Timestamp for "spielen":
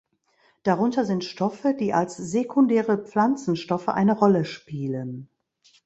4.45-5.29